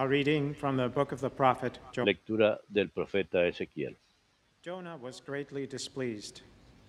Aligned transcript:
A 0.00 0.08
reading 0.08 0.54
from 0.54 0.78
the 0.78 0.88
book 0.88 1.12
of 1.12 1.20
the 1.20 1.28
prophet 1.28 1.78
Jonah. 1.92 2.06
Lectura 2.06 2.58
del 2.72 2.88
profeta 2.88 3.46
Ezequiel. 3.46 3.94
Jonah 4.62 4.96
was 4.96 5.20
greatly 5.20 5.66
displeased 5.66 6.40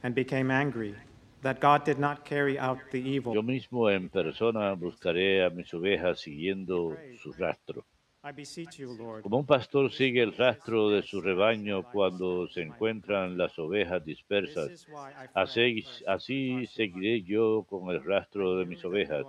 and 0.02 0.16
became 0.16 0.50
angry 0.50 0.96
that 1.42 1.60
God 1.60 1.84
did 1.84 2.00
not 2.00 2.24
carry 2.24 2.58
out 2.58 2.80
the 2.92 3.02
evil. 3.02 3.34
Yo 3.34 3.42
mismo 3.42 3.90
en 3.90 4.08
persona 4.08 4.74
buscaré 4.76 5.44
a 5.46 5.50
mis 5.50 5.74
ovejas 5.74 6.22
siguiendo 6.22 6.96
su 7.22 7.34
rastro. 7.34 7.84
I 8.24 8.32
beseech 8.32 8.80
you, 8.80 8.96
Lord, 8.98 9.24
Como 9.24 9.40
un 9.40 9.46
pastor 9.46 9.92
sigue 9.92 10.22
el 10.22 10.32
rastro 10.32 10.90
de 10.90 11.02
su 11.02 11.20
rebaño 11.20 11.84
cuando 11.92 12.48
se 12.48 12.62
encuentran 12.62 13.38
las 13.38 13.60
ovejas 13.60 14.06
dispersas, 14.06 14.88
así, 15.34 15.84
así 16.08 16.66
seguiré 16.68 17.24
yo 17.24 17.66
con 17.68 17.90
el 17.90 18.02
rastro 18.06 18.56
de 18.56 18.66
mis 18.66 18.86
ovejas 18.86 19.26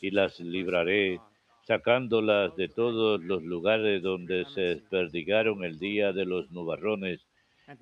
y 0.00 0.12
las 0.12 0.40
libraré. 0.40 1.20
Sacándolas 1.68 2.56
de 2.56 2.68
todos 2.68 3.22
los 3.22 3.42
lugares 3.42 4.02
donde 4.02 4.46
se 4.46 4.62
desperdigaron 4.62 5.62
el 5.64 5.78
día 5.78 6.14
de 6.14 6.24
los 6.24 6.50
nubarrones 6.50 7.26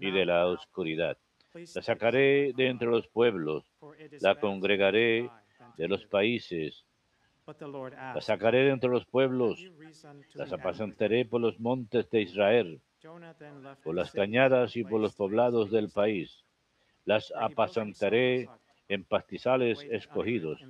y 0.01 0.11
de 0.11 0.27
la 0.27 0.49
oscuridad. 0.49 1.17
La 1.55 1.83
sacaré 1.83 2.53
de 2.53 2.67
entre 2.67 2.89
los 2.89 3.07
pueblos, 3.07 3.65
la 4.21 4.35
congregaré 4.41 5.31
de 5.79 5.87
los 5.87 6.05
países, 6.05 6.85
la 7.47 8.21
sacaré 8.21 8.65
de 8.65 8.71
entre 8.71 8.91
los 8.91 9.03
"Have 9.03 9.11
pueblos, 9.13 9.63
las 10.35 10.51
be 10.51 10.57
angry?" 10.57 10.61
apacentaré 10.61 11.25
por 11.25 11.41
los 11.41 11.61
montes 11.61 12.11
de 12.11 12.23
Israel, 12.23 12.81
por 13.85 13.95
las 13.95 14.11
cañadas 14.11 14.77
y 14.77 14.83
por 14.83 15.01
los 15.01 15.15
poblados 15.15 15.71
del 15.71 15.91
país. 15.91 16.45
Las 17.05 17.33
apacentaré 17.37 18.49
en 18.89 19.05
pastizales 19.05 19.81
escogidos. 19.89 20.61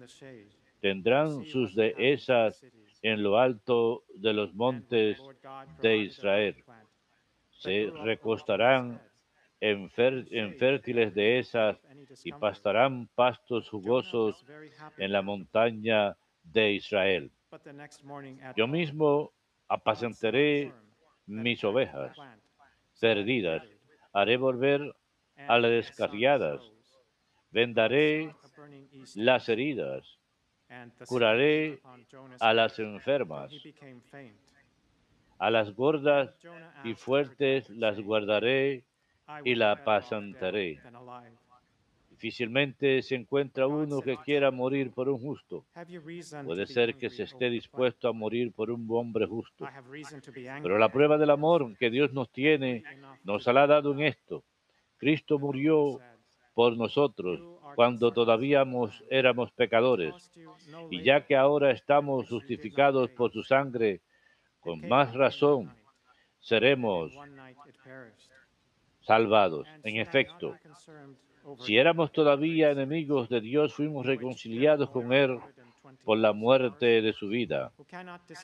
Tendrán 0.81 1.47
sus 1.47 1.75
dehesas. 1.75 2.63
En 3.07 3.23
lo 3.23 3.39
alto 3.39 4.03
de 4.17 4.33
los 4.33 4.53
montes 4.55 5.23
de 5.81 5.97
Israel. 5.99 6.57
Se 7.51 7.89
recostarán 8.03 9.01
en, 9.61 9.89
fértiles 9.91 11.15
dehesas 11.15 11.79
y 12.25 12.33
pastarán 12.33 13.07
pastos 13.15 13.71
jugosos 13.71 14.45
en 14.99 15.13
la 15.13 15.23
montaña 15.23 16.17
de 16.43 16.73
Israel. 16.73 17.31
Yo 18.57 18.67
mismo 18.67 19.33
apacentaré 19.69 20.73
mis 21.27 21.63
ovejas 21.63 22.17
perdidas. 23.01 23.63
Haré 24.13 24.37
volver 24.37 24.97
a 25.47 25.59
las 25.61 25.71
descarriadas. 25.71 26.61
Vendaré 27.53 28.35
las 29.15 29.49
heridas. 29.49 30.19
Curaré 31.07 31.81
a 32.41 32.55
las 32.55 32.79
enfermas. 32.79 33.53
A 35.39 35.51
las 35.51 35.75
gordas 35.75 36.35
y 36.85 36.95
fuertes 36.95 37.69
las 37.71 38.01
guardaré. 38.01 38.85
"I 39.45 39.51
y 39.51 39.55
la 39.57 39.73
apacentaré." 39.73 40.81
Difícilmente 42.11 43.03
se 43.03 43.15
encuentra 43.15 43.67
uno 43.67 44.01
que 44.01 44.17
quiera 44.19 44.51
morir 44.51 44.91
por 44.91 45.09
un 45.09 45.21
justo. 45.21 45.67
Puede 46.45 46.67
ser 46.67 46.95
que 46.95 47.11
se 47.11 47.25
esté 47.25 47.51
dispuesto 47.51 48.09
a 48.09 48.13
morir 48.13 48.53
por 48.53 48.71
un 48.71 48.87
hombre 48.91 49.27
justo. 49.27 49.69
Pero 50.63 50.79
la 50.79 50.89
prueba 50.91 51.19
del 51.19 51.29
amor 51.31 51.77
que 51.77 51.91
Dios 51.91 52.13
nos 52.15 52.31
tiene 52.31 52.83
nos 53.25 53.47
la 53.47 53.65
ha 53.65 53.67
dado 53.67 53.93
en 53.93 54.01
esto. 54.01 54.43
Cristo 54.97 55.39
murió 55.39 56.01
por 56.57 56.75
nosotros 56.75 57.39
"You 57.39 57.59
are 57.63 57.75
cuando 57.77 58.11
todavía 58.13 58.65
éramos 59.11 59.53
pecadores. 59.53 60.15
Y 60.91 61.03
ya 61.03 61.27
que 61.27 61.37
ahora 61.37 61.71
estamos 61.71 62.31
justificados 62.31 63.11
por 63.11 63.31
su 63.31 63.43
sangre, 63.43 64.01
con 64.61 64.81
más 64.89 65.15
razón 65.15 65.71
seremos 66.41 67.13
salvados. 69.03 69.69
En 69.85 69.97
efecto, 69.97 70.57
si 71.61 71.77
éramos 71.77 72.11
todavía 72.11 72.71
enemigos 72.71 73.29
de 73.29 73.43
Dios, 73.43 73.75
fuimos 73.75 74.07
reconciliados 74.07 74.89
con 74.91 75.13
Él 75.13 75.39
120 75.83 76.05
por 76.05 76.17
la 76.17 76.33
muerte 76.33 77.03
de 77.03 77.13
su 77.13 77.29
vida. 77.29 77.71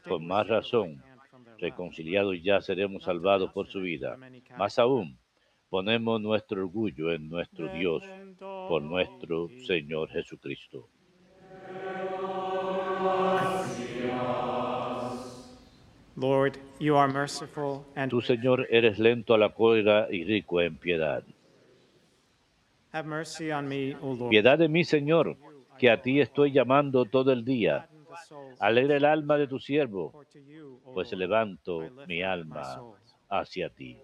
Con 0.06 0.26
más 0.26 0.46
razón, 0.48 1.02
reconciliados 1.58 2.36
ya 2.42 2.60
seremos 2.60 3.04
salvados 3.04 3.50
por 3.52 3.68
su 3.68 3.80
vida. 3.80 4.18
Más 4.58 4.78
aún, 4.78 5.18
ponemos 5.72 6.20
nuestro 6.20 6.60
orgullo 6.64 7.14
en 7.14 7.30
nuestro 7.30 7.66
Dios, 7.72 8.02
por 8.38 8.82
nuestro 8.82 9.48
Señor 9.66 10.10
Jesucristo. 10.10 10.86
Lord, 16.14 16.58
you 16.78 16.94
are 16.98 17.10
merciful 17.10 17.86
and 17.96 18.10
Tú, 18.10 18.20
Señor, 18.20 18.66
eres 18.68 18.98
lento 18.98 19.32
a 19.32 19.38
la 19.38 19.54
cólera 19.54 20.08
y 20.10 20.24
rico 20.24 20.60
en 20.60 20.76
piedad. 20.76 21.24
have 22.92 23.08
mercy 23.08 23.50
on 23.50 23.66
me, 23.66 23.96
O 24.02 24.14
Lord. 24.14 24.28
Piedad 24.28 24.58
de 24.58 24.68
mí, 24.68 24.84
Señor, 24.84 25.38
que 25.78 25.90
a 25.90 26.02
ti 26.02 26.20
estoy 26.20 26.52
llamando 26.52 27.06
todo 27.06 27.32
el 27.32 27.46
día. 27.46 27.88
Alegra 28.60 28.98
el 28.98 29.06
alma 29.06 29.38
de 29.38 29.46
tu 29.46 29.58
siervo, 29.58 30.22
pues 30.92 31.10
levanto 31.12 31.80
mi 32.06 32.22
alma 32.22 32.62
hacia 33.30 33.70
ti. 33.70 33.96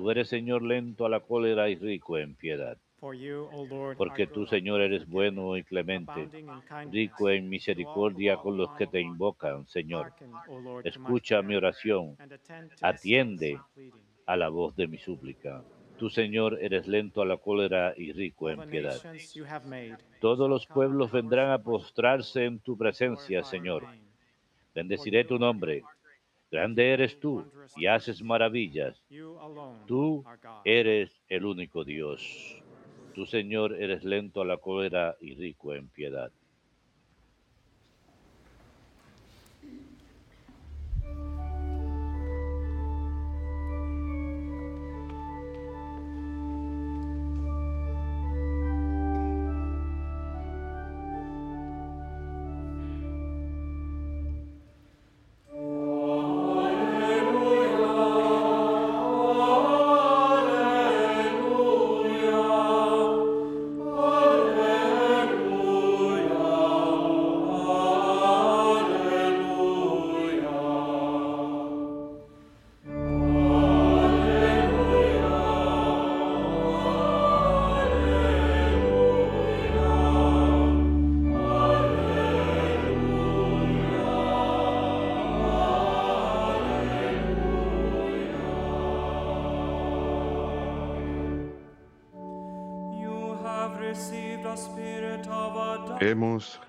Tú 0.00 0.10
eres, 0.10 0.30
Señor, 0.30 0.62
lento 0.62 1.04
a 1.04 1.10
la 1.10 1.20
cólera 1.20 1.68
y 1.68 1.74
rico 1.74 2.16
en 2.16 2.34
piedad. 2.34 2.78
Porque 3.98 4.26
tú, 4.26 4.46
Señor, 4.46 4.80
eres 4.80 5.06
bueno 5.06 5.58
y 5.58 5.62
clemente, 5.62 6.26
rico 6.90 7.28
en 7.28 7.50
misericordia 7.50 8.38
con 8.38 8.56
los 8.56 8.70
que 8.78 8.86
te 8.86 9.02
invocan, 9.02 9.66
Señor. 9.66 10.14
Escucha 10.84 11.42
mi 11.42 11.54
oración, 11.54 12.16
atiende 12.80 13.60
a 14.24 14.38
la 14.38 14.48
voz 14.48 14.74
de 14.74 14.88
mi 14.88 14.96
súplica. 14.96 15.62
Tú, 15.98 16.08
Señor, 16.08 16.58
eres 16.62 16.88
lento 16.88 17.20
a 17.20 17.26
la 17.26 17.36
cólera 17.36 17.92
y 17.94 18.12
rico 18.12 18.48
en 18.48 18.70
piedad. 18.70 18.96
Todos 20.18 20.48
los 20.48 20.66
pueblos 20.66 21.12
vendrán 21.12 21.50
a 21.50 21.58
postrarse 21.58 22.46
en 22.46 22.58
tu 22.58 22.78
presencia, 22.78 23.44
Señor. 23.44 23.84
Bendeciré 24.74 25.24
tu 25.24 25.38
nombre. 25.38 25.82
Grande 26.50 26.92
eres 26.92 27.18
tú 27.20 27.44
y 27.76 27.86
haces 27.86 28.22
maravillas. 28.22 29.00
Tú 29.86 30.24
eres 30.64 31.10
el 31.28 31.44
único 31.44 31.84
Dios. 31.84 32.64
Tú, 33.14 33.26
Señor, 33.26 33.74
eres 33.80 34.04
lento 34.04 34.40
a 34.40 34.44
la 34.44 34.56
cólera 34.56 35.16
y 35.20 35.34
rico 35.34 35.74
en 35.74 35.88
piedad. 35.88 36.32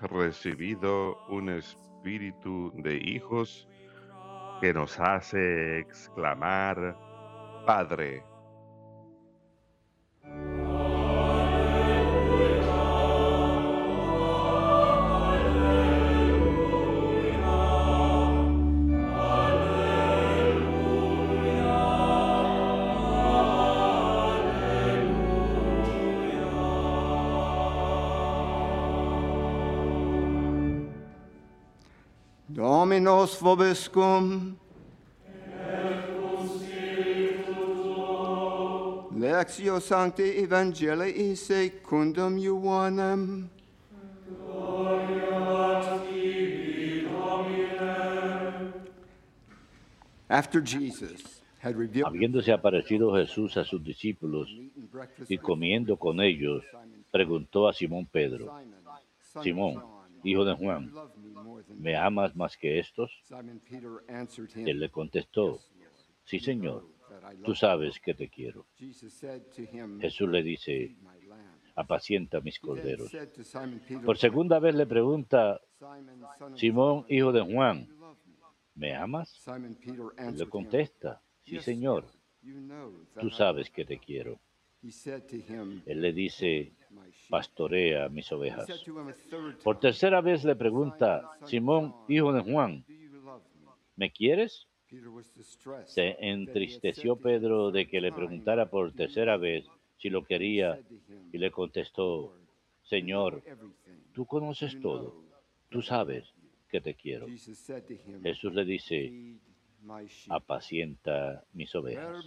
Recibido 0.02 1.18
un 1.28 1.48
espíritu 1.48 2.72
de 2.76 2.96
hijos 2.96 3.68
que 4.60 4.72
nos 4.72 4.98
hace 5.00 5.78
exclamar, 5.78 6.96
Padre. 7.66 8.31
Dominos 32.92 33.40
vobiscum. 33.40 34.54
Lectio 39.16 39.80
Sancti 39.80 40.42
Evangelii 40.42 41.34
secundum 41.34 42.36
Ioannem. 42.36 43.48
After 50.28 50.60
Jesus 50.60 51.40
had 51.60 51.76
revealed 51.76 52.08
Habiéndose 52.08 52.52
aparecido 52.52 53.14
Jesús 53.14 53.56
a 53.56 53.64
sus 53.64 53.82
discípulos 53.82 54.48
y 55.30 55.38
comiendo 55.38 55.96
con 55.96 56.20
ellos, 56.20 56.62
preguntó 57.10 57.68
a 57.68 57.72
Simón 57.72 58.04
Pedro, 58.04 58.52
Simón, 59.42 59.82
hijo 60.24 60.44
de 60.44 60.54
Juan, 60.54 60.92
me 61.16 61.30
more 61.42 61.64
than 61.64 61.80
¿me 61.80 61.90
these?" 61.90 61.96
amas 61.96 62.36
más 62.36 62.56
que 62.56 62.78
estos? 62.78 63.10
Él 64.54 64.80
le 64.80 64.90
contestó, 64.90 65.60
sí, 66.24 66.38
Señor, 66.38 66.86
tú 67.44 67.54
sabes 67.54 67.98
que 68.00 68.14
te 68.14 68.28
quiero. 68.28 68.66
you." 68.78 68.86
Jesus 68.92 69.12
said 69.12 69.42
to 69.54 69.62
him, 69.62 70.00
Jesús 70.00 70.28
le 70.28 70.42
dice, 70.42 70.96
apacienta 71.74 72.40
mis 72.40 72.58
corderos. 72.60 73.10
Por 74.04 74.18
segunda 74.18 74.58
vez 74.58 74.74
le 74.74 74.86
pregunta, 74.86 75.60
Simón, 76.56 77.04
hijo 77.08 77.32
de 77.32 77.40
Juan, 77.40 77.88
me?" 78.74 78.88
¿me 78.88 78.94
amas? 78.94 79.44
Él 79.46 80.38
le 80.38 80.48
contesta, 80.48 81.22
sí, 81.42 81.52
"Yes, 81.52 81.64
Señor, 81.64 82.06
tú 83.20 83.30
sabes 83.30 83.70
que 83.70 83.84
te 83.84 83.98
quiero. 83.98 84.40
You." 84.82 84.88
He 84.88 84.92
said 84.92 85.22
to 85.28 85.36
him, 85.36 85.82
Él 85.86 86.00
le 86.00 86.12
dice, 86.12 86.72
pastorea 87.28 88.08
mis 88.08 88.30
ovejas. 88.32 88.68
Por 89.62 89.80
tercera 89.80 90.20
vez 90.20 90.44
le 90.44 90.56
pregunta, 90.56 91.30
Simón, 91.46 91.94
hijo 92.08 92.32
de 92.32 92.42
Juan, 92.42 92.84
"Do 92.86 92.94
you 92.94 93.22
love 93.22 93.42
me?" 93.54 93.68
¿me 93.96 94.10
quieres? 94.10 94.66
Se 95.86 96.16
entristeció 96.20 97.16
Pedro 97.16 97.70
de 97.70 97.88
que 97.88 98.00
le 98.00 98.12
preguntara 98.12 98.66
por 98.66 98.86
"Do 98.86 98.90
you 98.92 98.96
tercera 98.96 99.36
love 99.36 99.42
me?" 99.42 99.48
vez 99.48 99.66
si 99.98 100.10
lo 100.10 100.24
quería 100.24 100.80
y 101.32 101.38
le 101.38 101.50
contestó, 101.50 102.04
"Lord, 102.04 102.30
you 102.30 102.36
know 102.36 102.46
Señor, 102.82 103.42
tú 104.12 104.26
conoces 104.26 104.78
todo, 104.80 105.14
tú 105.70 105.80
sabes 105.82 106.24
love 106.24 106.36
you." 106.36 106.42
que 106.68 106.80
te 106.80 106.94
quiero. 106.94 107.26
Jesús 108.22 108.54
le 108.54 108.64
dice, 108.64 109.38
apacienta 110.28 111.44
mis 111.52 111.74
ovejas. 111.74 112.24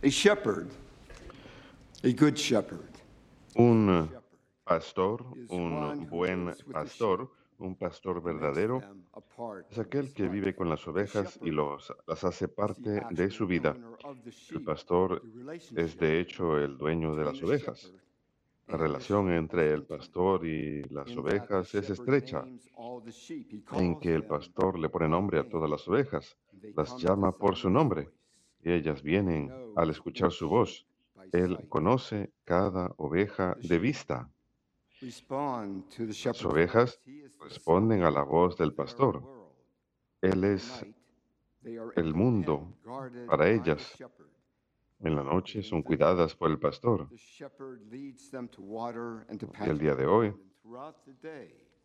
A 0.02 0.10
shepherd, 0.10 0.70
a 2.04 2.12
good 2.12 2.38
shepherd, 2.38 2.92
Un 3.56 4.08
shepherd 4.08 4.22
pastor, 4.68 5.16
is 5.34 5.50
one 5.50 5.72
un 5.72 5.98
who 5.98 6.06
buen 6.06 6.46
lives 6.46 6.64
with 6.64 6.80
the 6.80 6.84
pastor, 6.84 7.26
un 7.58 7.76
pastor 7.76 8.22
verdadero, 8.22 8.82
es 9.70 9.78
aquel 9.78 10.12
que 10.12 10.28
vive 10.28 10.54
con 10.54 10.68
las 10.68 10.86
ovejas 10.86 11.38
y 11.42 11.50
los, 11.50 11.92
las 12.06 12.24
hace 12.24 12.48
parte 12.48 13.02
de 13.10 13.30
su 13.30 13.46
vida. 13.46 13.76
El 14.50 14.62
pastor 14.62 15.22
es 15.76 15.96
de 15.96 16.20
hecho 16.20 16.58
el 16.58 16.76
dueño 16.76 17.14
de 17.14 17.24
las 17.24 17.42
ovejas. 17.42 17.92
La 18.68 18.76
relación 18.76 19.30
entre 19.30 19.72
el 19.72 19.84
pastor 19.84 20.44
y 20.44 20.82
las 20.84 21.16
ovejas 21.16 21.72
es 21.74 21.88
estrecha, 21.90 22.44
en 23.72 24.00
que 24.00 24.12
el 24.12 24.24
pastor 24.24 24.78
le 24.78 24.88
pone 24.88 25.08
nombre 25.08 25.38
a 25.38 25.48
todas 25.48 25.70
las 25.70 25.86
ovejas, 25.86 26.36
las 26.74 26.96
llama 26.98 27.30
por 27.30 27.54
su 27.54 27.70
nombre, 27.70 28.10
y 28.64 28.72
ellas 28.72 29.02
vienen 29.02 29.52
al 29.76 29.90
escuchar 29.90 30.32
su 30.32 30.48
voz. 30.48 30.84
Él 31.32 31.68
conoce 31.68 32.32
cada 32.44 32.92
oveja 32.96 33.56
de 33.62 33.78
vista. 33.78 34.30
Las 35.00 36.44
ovejas 36.44 37.00
responden 37.40 38.02
a 38.02 38.10
la 38.10 38.22
voz 38.22 38.56
del 38.56 38.72
pastor. 38.72 39.22
Él 40.22 40.44
es 40.44 40.86
el 41.96 42.14
mundo 42.14 42.78
para 43.28 43.50
ellas. 43.50 44.02
En 45.00 45.14
la 45.14 45.22
noche 45.22 45.62
son 45.62 45.82
cuidadas 45.82 46.34
por 46.34 46.50
el 46.50 46.58
pastor. 46.58 47.08
Y 47.12 47.44
el 49.68 49.78
día 49.78 49.94
de 49.94 50.06
hoy, 50.06 50.34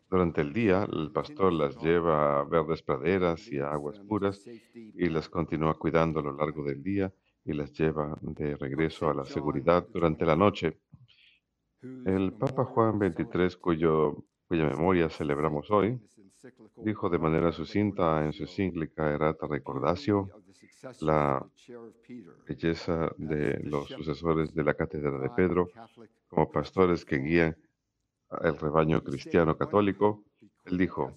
durante 0.08 0.40
el 0.40 0.52
día, 0.52 0.88
el 0.90 1.12
pastor 1.12 1.52
las 1.52 1.76
lleva 1.76 2.40
a 2.40 2.44
verdes 2.44 2.82
praderas 2.82 3.46
y 3.52 3.58
a 3.58 3.72
aguas 3.72 3.98
puras 3.98 4.46
y 4.46 5.08
las 5.10 5.28
continúa 5.28 5.78
cuidando 5.78 6.20
a 6.20 6.22
lo 6.22 6.32
largo 6.32 6.64
del 6.64 6.82
día 6.82 7.12
y 7.44 7.52
las 7.52 7.72
lleva 7.72 8.16
de 8.22 8.56
regreso 8.56 9.10
a 9.10 9.14
la 9.14 9.26
seguridad 9.26 9.86
durante 9.92 10.24
la 10.24 10.36
noche. 10.36 10.78
El 11.82 12.32
Papa 12.32 12.64
Juan 12.64 12.98
XXIII, 12.98 13.56
cuya 13.60 14.14
memoria 14.50 15.08
celebramos 15.08 15.68
hoy, 15.70 16.00
dijo 16.76 17.10
de 17.10 17.18
manera 17.18 17.50
sucinta 17.50 18.24
en 18.24 18.32
su 18.32 18.44
encíclica 18.44 19.10
Errata 19.10 19.46
Recordatio 19.48 20.28
la 21.00 21.44
belleza 22.46 23.10
de 23.16 23.60
los 23.64 23.88
sucesores 23.88 24.54
de 24.54 24.64
la 24.64 24.74
cátedra 24.74 25.18
de 25.18 25.30
Pedro 25.30 25.68
como 26.28 26.50
pastores 26.50 27.04
que 27.04 27.18
guían 27.18 27.56
el 28.42 28.58
rebaño 28.58 29.02
cristiano 29.02 29.56
católico. 29.56 30.22
Él 30.64 30.78
dijo, 30.78 31.12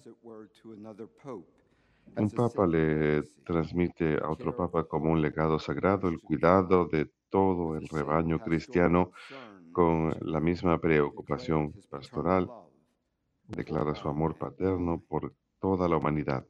un 2.16 2.30
papa 2.30 2.66
le 2.66 3.22
transmite 3.44 4.18
a 4.22 4.30
otro 4.30 4.56
papa 4.56 4.84
como 4.84 5.12
un 5.12 5.22
legado 5.22 5.58
sagrado 5.58 6.08
el 6.08 6.20
cuidado 6.20 6.86
de 6.86 7.10
todo 7.28 7.76
el 7.76 7.88
rebaño 7.88 8.38
cristiano 8.38 9.12
con 9.76 10.16
la 10.22 10.40
misma 10.40 10.78
preocupación 10.78 11.74
pastoral. 11.90 12.48
Declara 13.46 13.94
su 13.94 14.08
amor 14.08 14.38
paterno 14.38 15.04
por 15.06 15.34
toda 15.60 15.86
la 15.86 15.98
humanidad. 15.98 16.46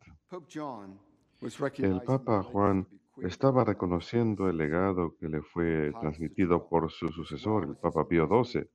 El 1.79 2.03
Papa 2.03 2.45
Juan 2.45 2.87
estaba 3.17 3.65
reconociendo 3.65 4.49
el 4.49 4.57
legado 4.57 5.17
que 5.19 5.29
le 5.29 5.43
fue 5.43 5.93
transmitido 6.01 6.69
por 6.69 6.89
su 6.89 7.09
sucesor, 7.09 7.65
el 7.65 7.77
Papa 7.77 8.07
Pío 8.07 8.29
XII, 8.29 8.71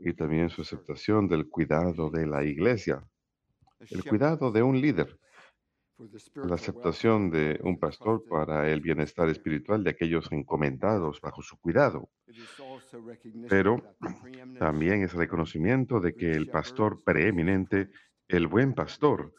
y 0.00 0.12
también 0.14 0.50
su 0.50 0.62
aceptación 0.62 1.28
del 1.28 1.48
cuidado 1.48 2.10
de 2.10 2.26
la 2.26 2.42
Iglesia, 2.42 3.00
el 3.90 4.02
cuidado 4.02 4.50
de 4.50 4.64
un 4.64 4.80
líder, 4.80 5.20
la 6.34 6.54
aceptación 6.54 7.30
de 7.30 7.58
un 7.62 7.78
pastor 7.78 8.24
para 8.28 8.70
el 8.70 8.80
bienestar 8.80 9.28
espiritual 9.28 9.82
de 9.82 9.90
aquellos 9.90 10.30
encomendados 10.30 11.20
bajo 11.20 11.42
su 11.42 11.58
cuidado. 11.58 12.10
Pero 13.48 13.82
también 14.58 15.02
es 15.02 15.14
reconocimiento 15.14 16.00
de 16.00 16.14
que 16.14 16.32
el 16.32 16.48
pastor 16.48 17.02
preeminente, 17.02 17.90
el 18.28 18.46
buen 18.46 18.74
pastor, 18.74 19.32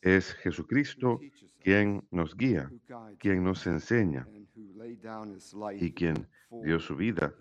es 0.00 0.34
Jesucristo, 0.34 1.18
quien 1.60 2.06
nos 2.10 2.36
guía, 2.36 2.70
quien 3.18 3.42
nos 3.42 3.66
enseña 3.66 4.28
y 5.80 5.92
quien 5.92 6.28
dio 6.62 6.78
su 6.78 6.94
vida. 6.94 7.34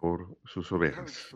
Por 0.00 0.38
sus 0.44 0.72
ovejas. 0.72 1.28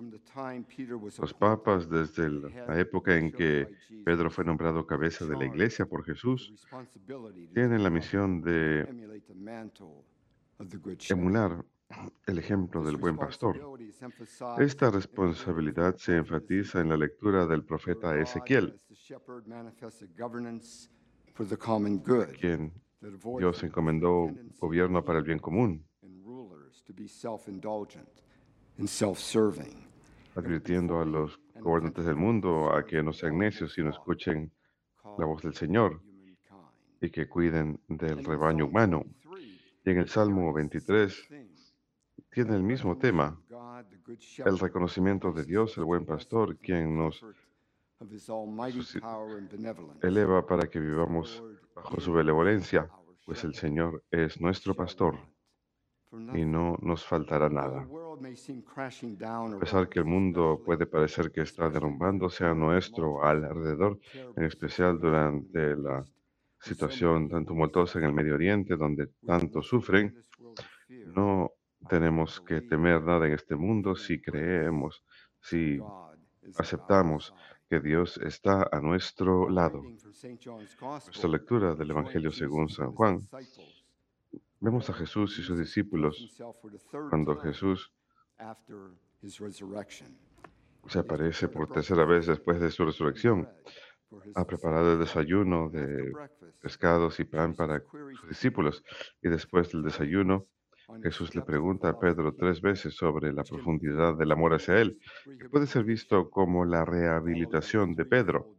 Los 1.21 1.35
papas, 1.35 1.89
desde 1.89 2.31
la 2.31 2.81
época 2.81 3.17
en 3.17 3.31
que 3.31 3.69
Pedro 4.05 4.31
fue 4.31 4.45
nombrado 4.45 4.87
cabeza 4.87 5.27
de 5.27 5.37
la 5.37 5.45
iglesia 5.45 5.87
por 5.87 6.05
Jesús, 6.05 6.53
tienen 7.53 7.83
la 7.83 7.91
misión 7.91 8.41
de 8.41 9.21
emular 11.11 11.65
el 12.27 12.39
ejemplo 12.39 12.83
del 12.83 12.97
buen 12.97 13.17
pastor. 13.17 13.79
Esta 14.59 14.91
responsabilidad 14.91 15.97
se 15.97 16.17
enfatiza 16.17 16.81
en 16.81 16.89
la 16.89 16.97
lectura 16.97 17.47
del 17.47 17.65
profeta 17.65 18.19
Ezequiel, 18.19 18.75
quien 22.41 22.73
Dios 23.39 23.63
encomendó 23.63 24.31
gobierno 24.59 25.05
para 25.05 25.19
el 25.19 25.25
bien 25.25 25.39
común, 25.39 25.85
advirtiendo 30.35 31.01
a 31.01 31.05
los 31.05 31.39
gobernantes 31.61 32.05
del 32.05 32.17
mundo 32.17 32.73
a 32.73 32.85
que 32.85 33.03
no 33.03 33.13
sean 33.13 33.39
necios, 33.39 33.73
sino 33.73 33.91
escuchen 33.91 34.51
la 35.19 35.27
voz 35.27 35.43
del 35.43 35.55
Señor 35.55 36.01
y 37.01 37.11
que 37.11 37.29
cuiden 37.29 37.81
del 37.89 38.25
rebaño 38.25 38.67
humano. 38.67 39.05
23, 39.25 39.85
Y 39.85 39.91
en 39.91 39.99
el 39.99 40.09
Salmo 40.09 40.53
carries 40.53 40.71
the 40.71 40.93
23 40.93 41.13
same 41.13 41.29
theme. 41.29 41.55
tiene 42.31 42.57
el 42.57 42.63
mismo 42.63 42.97
tema, 42.99 43.41
el 44.45 44.59
reconocimiento 44.59 45.33
de 45.33 45.45
Dios, 45.45 45.77
el 45.79 45.85
buen 45.85 46.05
pastor, 46.05 46.57
quien 46.57 46.97
nos 46.97 47.25
eleva 50.03 50.47
para 50.47 50.69
que 50.69 50.81
vivamos 50.81 51.43
bajo 51.75 52.01
su 52.01 52.13
benevolencia, 52.13 52.91
pues 53.25 53.45
el. 53.45 53.55
Señor 53.55 54.03
es 54.11 54.41
nuestro 54.41 54.75
pastor 54.75 55.17
y 56.35 56.45
no 56.45 56.77
nos 56.83 57.05
faltará 57.05 57.49
nada. 57.49 57.87
A 58.15 59.59
pesar 59.59 59.89
que 59.89 59.99
el 59.99 60.05
mundo 60.05 60.63
puede 60.65 60.87
parecer 60.87 61.33
que 61.33 61.43
está 61.43 61.69
derrumbándose 61.69 62.45
a 62.45 62.55
nuestro 62.55 63.25
alrededor, 63.25 63.99
en 64.37 64.45
especial 64.45 65.01
durante 65.01 65.77
la 65.77 66.05
situación 66.61 67.29
tan 67.29 67.45
tumultuosa 67.45 67.99
en 67.99 68.05
el 68.07 68.13
Medio 68.13 68.35
Oriente, 68.35 68.77
donde 68.77 69.09
tanto 69.27 69.63
sufren, 69.63 70.15
no 70.89 71.51
tenemos 71.89 72.41
que 72.41 72.61
temer 72.61 73.03
nada 73.03 73.27
en 73.27 73.33
este 73.33 73.57
mundo 73.57 73.97
si 73.97 74.21
creemos, 74.21 75.03
si 75.41 75.79
aceptamos 76.57 77.35
que 77.69 77.81
Dios 77.81 78.19
está 78.19 78.69
a 78.71 78.81
nuestro 78.81 79.49
lado. 79.49 79.83
Nuestra 79.83 81.31
lectura 81.31 81.75
del 81.75 81.91
Evangelio 81.91 82.31
según 82.31 82.69
San 82.69 82.93
Juan, 82.93 83.21
vemos 84.61 84.89
a 84.89 84.93
Jesús 84.93 85.39
y 85.39 85.43
sus 85.43 85.59
discípulos 85.59 86.41
cuando 87.11 87.37
Jesús 87.37 87.93
se 90.87 90.99
aparece 90.99 91.49
por 91.49 91.71
tercera 91.71 92.05
vez 92.05 92.27
después 92.27 92.61
de 92.61 92.71
su 92.71 92.85
resurrección. 92.85 93.49
Ha 94.35 94.45
preparado 94.45 94.93
el 94.93 94.99
desayuno 94.99 95.71
de 95.71 96.13
pescados 96.61 97.19
y 97.21 97.25
pan 97.25 97.55
para 97.55 97.81
sus 97.81 98.29
discípulos. 98.29 98.85
Y 99.23 99.29
después 99.29 99.73
del 99.73 99.83
desayuno 99.83 100.47
Jesús 101.03 101.35
le 101.35 101.43
pregunta 101.43 101.89
a 101.89 101.99
Pedro 101.99 102.35
tres 102.35 102.61
veces 102.61 102.95
sobre 102.95 103.33
la 103.33 103.43
profundidad 103.43 104.17
del 104.17 104.33
amor 104.33 104.55
hacia 104.55 104.81
él, 104.81 104.99
que 105.39 105.49
puede 105.49 105.67
ser 105.67 105.85
visto 105.85 106.31
como 106.31 106.65
la 106.65 106.85
rehabilitación 106.85 107.95
de 107.95 108.05
Pedro 108.05 108.57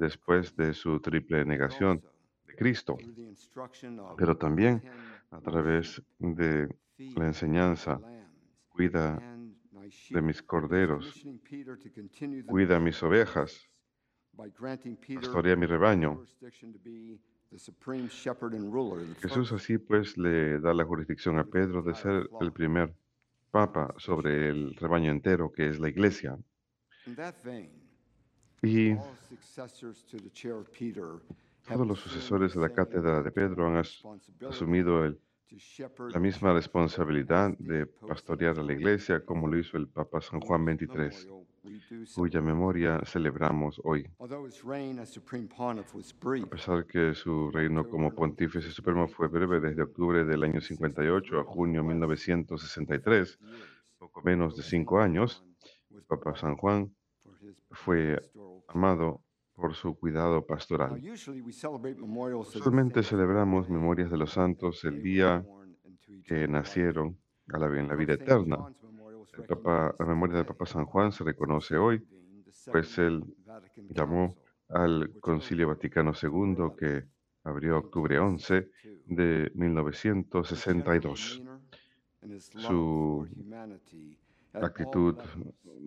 después 0.00 0.56
de 0.56 0.72
su 0.72 1.00
triple 1.00 1.44
negación 1.44 2.02
de 2.46 2.54
Cristo, 2.54 2.96
pero 4.16 4.36
también 4.36 4.82
a 5.30 5.40
través 5.40 6.02
de 6.18 6.68
la 6.98 7.26
enseñanza, 7.26 8.00
cuida 8.78 9.20
de 10.10 10.22
mis 10.22 10.40
corderos, 10.40 11.26
cuida 12.46 12.78
mis 12.78 13.02
ovejas, 13.02 13.68
pastorea 15.16 15.56
mi 15.56 15.66
rebaño. 15.66 16.24
Jesús 19.20 19.52
así 19.52 19.78
pues 19.78 20.16
le 20.16 20.60
da 20.60 20.72
la 20.74 20.84
jurisdicción 20.84 21.38
a 21.40 21.44
Pedro 21.44 21.82
de 21.82 21.94
ser 21.96 22.28
el 22.40 22.52
primer 22.52 22.94
papa 23.50 23.92
sobre 23.96 24.48
el 24.48 24.76
rebaño 24.76 25.10
entero 25.10 25.50
que 25.50 25.70
es 25.70 25.80
la 25.80 25.88
iglesia. 25.88 26.38
Y 28.62 28.94
todos 31.66 31.86
los 31.86 31.98
sucesores 31.98 32.54
de 32.54 32.60
la 32.60 32.68
cátedra 32.68 33.22
de 33.24 33.32
Pedro 33.32 33.66
han 33.66 33.82
asumido 34.48 35.04
el 35.04 35.18
la 36.12 36.20
misma 36.20 36.52
responsabilidad 36.52 37.56
de 37.58 37.86
pastorear 37.86 38.58
a 38.58 38.62
la 38.62 38.72
iglesia 38.72 39.24
como 39.24 39.48
lo 39.48 39.58
hizo 39.58 39.76
el 39.76 39.88
Papa 39.88 40.20
San 40.20 40.40
Juan 40.40 40.64
XXIII, 40.64 41.46
cuya 42.14 42.40
memoria 42.40 43.00
celebramos 43.04 43.80
hoy. 43.84 44.08
A 44.20 44.28
pesar 46.50 46.86
que 46.86 47.14
su 47.14 47.50
reino 47.50 47.88
como 47.88 48.14
pontífice 48.14 48.70
supremo 48.70 49.08
fue 49.08 49.28
breve 49.28 49.60
desde 49.60 49.82
octubre 49.82 50.24
del 50.24 50.42
año 50.42 50.60
58 50.60 51.40
a 51.40 51.44
junio 51.44 51.82
1963, 51.82 53.38
poco 53.98 54.22
menos 54.22 54.56
de 54.56 54.62
cinco 54.62 55.00
años, 55.00 55.44
el 55.90 56.02
Papa 56.02 56.36
San 56.36 56.56
Juan 56.56 56.94
fue 57.70 58.18
amado 58.68 59.22
por 59.58 59.74
su 59.74 59.98
cuidado 59.98 60.46
pastoral. 60.46 61.00
Usualmente 62.36 63.02
celebramos 63.02 63.68
memorias 63.68 64.08
de 64.10 64.16
los 64.16 64.30
santos 64.30 64.84
el 64.84 65.02
día 65.02 65.44
que 66.24 66.46
nacieron 66.46 67.18
a 67.52 67.58
la, 67.58 67.66
en 67.66 67.88
la 67.88 67.96
vida 67.96 68.14
eterna. 68.14 68.56
la 69.98 70.06
memoria 70.06 70.36
del 70.36 70.46
Papa 70.46 70.64
San 70.64 70.84
Juan 70.86 71.10
se 71.10 71.24
reconoce 71.24 71.76
hoy, 71.76 72.06
pues 72.70 72.98
él 72.98 73.24
llamó 73.90 74.36
al 74.68 75.10
Concilio 75.20 75.66
Vaticano 75.68 76.12
II 76.22 76.76
que 76.78 77.04
abrió 77.42 77.78
octubre 77.78 78.16
11 78.16 78.70
de 79.06 79.50
1962. 79.54 81.42
Su 82.38 83.26
actitud 84.52 85.16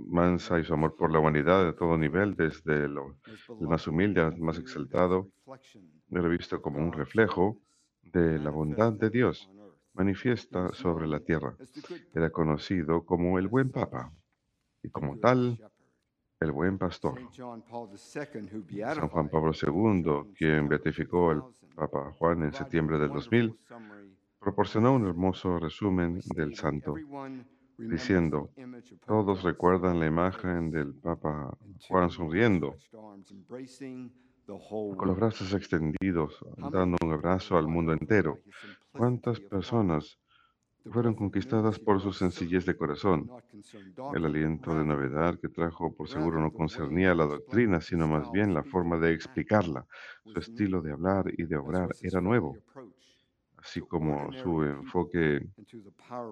mansa 0.07 0.59
y 0.59 0.63
su 0.63 0.73
amor 0.73 0.95
por 0.95 1.11
la 1.11 1.19
humanidad 1.19 1.65
de 1.65 1.73
todo 1.73 1.97
nivel, 1.97 2.35
desde 2.35 2.87
lo, 2.87 3.17
el 3.59 3.67
más 3.67 3.87
humilde 3.87 4.21
al 4.21 4.37
más 4.39 4.57
exaltado, 4.57 5.29
era 6.09 6.27
visto 6.27 6.61
como 6.61 6.79
un 6.79 6.91
reflejo 6.91 7.57
de 8.01 8.39
la 8.39 8.49
bondad 8.49 8.93
de 8.93 9.09
Dios 9.09 9.49
manifiesta 9.93 10.73
sobre 10.73 11.07
la 11.07 11.19
tierra. 11.19 11.55
Era 12.13 12.29
conocido 12.29 13.05
como 13.05 13.37
el 13.37 13.47
buen 13.47 13.71
papa 13.71 14.11
y 14.83 14.89
como 14.89 15.17
tal, 15.17 15.59
el 16.39 16.51
buen 16.51 16.77
pastor. 16.77 17.19
San 17.33 19.09
Juan 19.09 19.29
Pablo 19.29 19.51
II, 19.53 20.33
quien 20.35 20.67
beatificó 20.67 21.31
al 21.31 21.43
Papa 21.75 22.11
Juan 22.17 22.43
en 22.43 22.53
septiembre 22.53 22.97
del 22.97 23.09
2000, 23.09 23.59
proporcionó 24.39 24.93
un 24.93 25.07
hermoso 25.07 25.59
resumen 25.59 26.19
del 26.35 26.55
santo 26.55 26.95
diciendo, 27.89 28.49
todos 29.05 29.43
recuerdan 29.43 29.99
la 29.99 30.07
imagen 30.07 30.71
del 30.71 30.93
Papa 30.93 31.57
Juan 31.87 32.09
sonriendo, 32.09 32.75
con 34.45 35.07
los 35.07 35.17
brazos 35.17 35.53
extendidos, 35.53 36.39
dando 36.57 36.97
un 37.03 37.13
abrazo 37.13 37.57
al 37.57 37.67
mundo 37.67 37.93
entero. 37.93 38.39
¿Cuántas 38.91 39.39
personas 39.39 40.19
fueron 40.89 41.13
conquistadas 41.13 41.79
por 41.79 42.01
su 42.01 42.11
sencillez 42.11 42.65
de 42.65 42.75
corazón? 42.75 43.29
El 44.13 44.25
aliento 44.25 44.75
de 44.75 44.83
novedad 44.83 45.39
que 45.39 45.49
trajo 45.49 45.93
por 45.95 46.09
seguro 46.09 46.39
no 46.41 46.51
concernía 46.51 47.15
la 47.15 47.25
doctrina, 47.25 47.81
sino 47.81 48.07
más 48.07 48.31
bien 48.31 48.53
la 48.53 48.63
forma 48.63 48.97
de 48.97 49.13
explicarla. 49.13 49.85
Su 50.25 50.39
estilo 50.39 50.81
de 50.81 50.91
hablar 50.91 51.25
y 51.37 51.43
de 51.43 51.57
obrar 51.57 51.89
era 52.01 52.19
nuevo 52.19 52.57
así 53.61 53.81
como 53.81 54.31
su 54.33 54.63
enfoque 54.63 55.47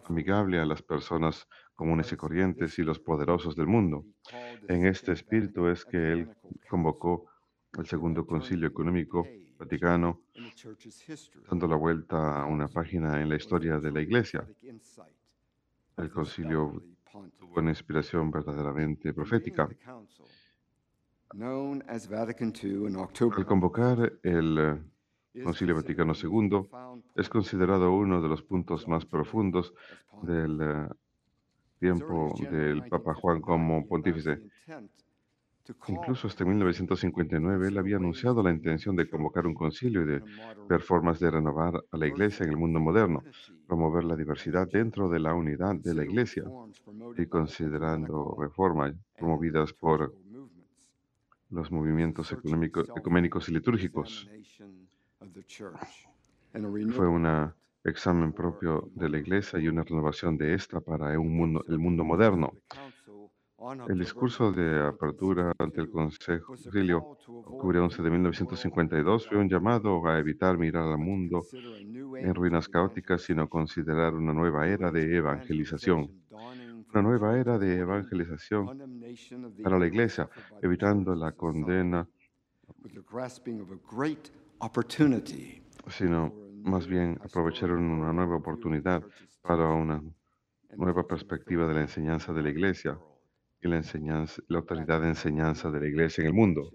amigable 0.06 0.60
a 0.60 0.66
las 0.66 0.82
personas 0.82 1.48
comunes 1.76 2.12
y 2.12 2.16
corrientes 2.18 2.80
y 2.80 2.84
los 2.84 3.00
poderosos 3.00 3.56
del 3.56 3.68
mundo. 3.68 4.06
En 4.68 4.86
este 4.86 5.12
espíritu 5.14 5.68
es 5.68 5.86
que 5.86 6.12
él 6.12 6.36
convocó 6.70 7.26
el 7.78 7.86
Segundo 7.86 8.26
Concilio 8.26 8.68
Económico 8.68 9.28
Vaticano, 9.58 10.22
dando 11.50 11.68
la 11.68 11.76
vuelta 11.76 12.42
a 12.42 12.46
una 12.46 12.68
página 12.68 13.22
en 13.22 13.30
la 13.30 13.36
historia 13.36 13.80
de 13.80 13.92
la 13.92 14.02
Iglesia. 14.02 14.48
El 15.98 16.10
concilio 16.10 16.82
tuvo 17.38 17.60
una 17.60 17.70
inspiración 17.70 18.32
verdaderamente 18.32 19.14
profética. 19.14 19.70
Al 23.36 23.46
convocar 23.46 24.14
el 24.24 24.82
Concilio 25.44 25.76
Vaticano 25.76 26.14
II 26.14 26.68
es 27.16 27.30
considerado 27.30 27.94
uno 27.94 28.22
de 28.22 28.28
los 28.28 28.42
puntos 28.42 28.88
más 28.88 29.06
profundos 29.06 29.74
del 30.24 30.60
eh, 30.62 30.88
tiempo 31.80 32.34
del 32.52 32.84
Papa 32.90 33.14
Juan 33.14 33.40
como 33.40 33.88
pontífice. 33.88 34.42
Incluso 35.88 36.28
hasta 36.28 36.44
1959 36.46 37.68
él 37.68 37.78
había 37.78 37.98
anunciado 37.98 38.42
la 38.42 38.52
intención 38.52 38.96
de 38.96 39.08
convocar 39.08 39.46
un 39.46 39.54
concilio 39.54 40.02
y 40.02 40.06
de 40.06 40.24
ver 40.68 40.82
formas 40.82 41.20
de 41.20 41.30
renovar 41.30 41.84
a 41.92 41.98
la 41.98 42.08
iglesia 42.08 42.44
en 42.44 42.50
el 42.50 42.58
mundo 42.58 42.80
moderno, 42.80 43.24
promover 43.68 44.04
la 44.04 44.16
diversidad 44.16 44.68
dentro 44.68 45.10
de 45.10 45.20
la 45.20 45.36
unidad 45.36 45.76
de 45.76 45.94
la 45.94 46.04
iglesia 46.04 46.44
y 47.16 47.26
considerando 47.28 48.36
reformas 48.40 48.96
promovidas 49.16 49.72
por 49.74 50.12
los 51.52 51.72
movimientos 51.72 52.32
ecuménicos 52.32 53.50
y 53.50 53.52
litúrgicos. 53.52 54.28
Fue 56.96 57.08
un 57.08 57.54
examen 57.84 58.32
propio 58.34 58.90
de 58.96 59.10
la 59.10 59.18
Iglesia 59.18 59.60
y 59.60 59.68
una 59.68 59.84
renovación 59.84 60.38
de 60.38 60.54
esta 60.54 60.80
para 60.80 61.12
el 61.14 61.20
mundo, 61.20 61.64
el 61.68 61.78
mundo 61.78 62.04
moderno. 62.04 62.54
El 63.90 64.00
discurso 64.00 64.54
de 64.54 64.88
apertura 64.88 65.52
ante 65.60 65.82
el 65.82 65.90
Consejo 65.90 66.54
Concilio, 66.54 67.00
octubre 67.28 67.80
11 67.80 68.02
de 68.02 68.10
1952, 68.10 69.28
fue 69.28 69.38
un 69.38 69.50
llamado 69.50 70.08
a 70.08 70.18
evitar 70.18 70.58
mirar 70.58 70.88
al 70.88 70.98
mundo 70.98 71.42
en 71.54 72.34
ruinas 72.34 72.70
caóticas, 72.70 73.22
sino 73.22 73.50
considerar 73.50 74.14
una 74.14 74.32
nueva 74.32 74.68
era 74.68 74.90
de 74.92 75.18
evangelización. 75.18 76.24
Una 76.94 77.02
nueva 77.02 77.38
era 77.38 77.60
de 77.60 77.80
evangelización 77.80 78.66
para 79.62 79.78
la 79.78 79.88
Iglesia, 79.88 80.30
evitando 80.62 81.14
la 81.14 81.34
condena 81.34 82.08
sino 85.88 86.34
más 86.64 86.88
bien 86.88 87.18
aprovecharon 87.24 87.84
una 87.84 88.12
nueva 88.14 88.38
oportunidad 88.38 89.04
para 89.42 89.70
una 89.70 90.04
nueva 90.76 91.08
perspectiva 91.08 91.68
de 91.68 91.74
la 91.74 91.82
enseñanza 91.82 92.34
de 92.34 92.44
la 92.44 92.50
Iglesia 92.50 93.00
y 93.62 93.68
la, 93.68 93.78
enseñanza, 93.78 94.42
la 94.48 94.60
autoridad 94.60 95.02
de 95.02 95.10
enseñanza 95.10 95.72
de 95.72 95.80
la 95.80 95.88
Iglesia 95.88 96.22
en 96.22 96.28
el 96.28 96.34
mundo. 96.34 96.72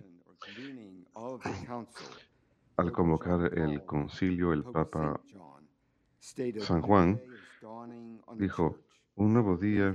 Al 2.77 2.93
convocar 2.93 3.57
el 3.57 3.85
concilio, 3.85 4.53
el 4.53 4.65
Papa 4.65 5.21
San 6.59 6.81
Juan 6.83 7.21
dijo, 8.37 8.79
un 9.15 9.33
nuevo 9.33 9.57
día 9.57 9.95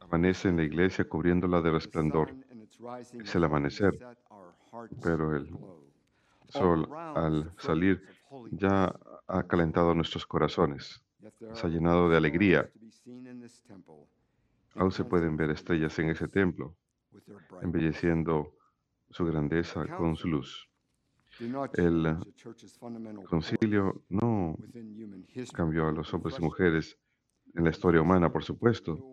amanece 0.00 0.48
en 0.48 0.56
la 0.56 0.62
iglesia 0.62 1.04
cubriéndola 1.08 1.60
de 1.60 1.70
resplandor 1.70 2.34
es 3.18 3.34
el 3.34 3.44
amanecer, 3.44 3.92
pero 5.00 5.34
el 5.36 5.48
sol 6.48 6.88
al 7.14 7.52
salir 7.58 8.02
ya 8.50 8.94
ha 9.28 9.42
calentado 9.46 9.94
nuestros 9.94 10.26
corazones, 10.26 11.02
se 11.52 11.66
ha 11.66 11.70
llenado 11.70 12.08
de 12.08 12.16
alegría. 12.16 12.70
Aún 14.76 14.92
se 14.92 15.04
pueden 15.04 15.36
ver 15.36 15.50
estrellas 15.50 15.98
en 15.98 16.10
ese 16.10 16.28
templo, 16.28 16.76
embelleciendo 17.60 18.54
su 19.10 19.24
grandeza 19.26 19.88
con 19.88 20.16
su 20.16 20.28
luz. 20.28 20.68
El 21.72 22.16
concilio 23.24 24.04
no 24.08 24.56
cambió 25.52 25.88
a 25.88 25.92
los 25.92 26.12
hombres 26.14 26.38
y 26.38 26.42
mujeres 26.42 26.98
en 27.54 27.64
la 27.64 27.70
historia 27.70 28.02
humana, 28.02 28.32
por 28.32 28.44
supuesto, 28.44 29.04